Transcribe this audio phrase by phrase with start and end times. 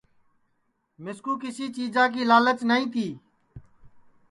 [1.03, 3.07] مِسکُو کسی چیجا کی لالچ نائی تی